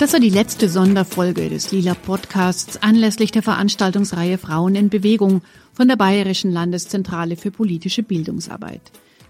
Das 0.00 0.14
war 0.14 0.20
die 0.20 0.30
letzte 0.30 0.70
Sonderfolge 0.70 1.50
des 1.50 1.72
Lila 1.72 1.92
Podcasts 1.92 2.82
anlässlich 2.82 3.32
der 3.32 3.42
Veranstaltungsreihe 3.42 4.38
Frauen 4.38 4.74
in 4.74 4.88
Bewegung 4.88 5.42
von 5.74 5.88
der 5.88 5.96
Bayerischen 5.96 6.50
Landeszentrale 6.50 7.36
für 7.36 7.50
politische 7.50 8.02
Bildungsarbeit. 8.02 8.80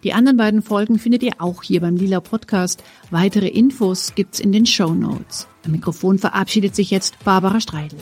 Die 0.04 0.12
anderen 0.12 0.36
beiden 0.36 0.62
Folgen 0.62 1.00
findet 1.00 1.24
ihr 1.24 1.32
auch 1.38 1.64
hier 1.64 1.80
beim 1.80 1.96
Lila 1.96 2.20
Podcast. 2.20 2.84
Weitere 3.10 3.48
Infos 3.48 4.14
gibt's 4.14 4.38
in 4.38 4.52
den 4.52 4.64
Show 4.64 4.94
Notes. 4.94 5.48
Am 5.64 5.72
Mikrofon 5.72 6.20
verabschiedet 6.20 6.76
sich 6.76 6.92
jetzt 6.92 7.18
Barbara 7.24 7.60
Streidel. 7.60 7.98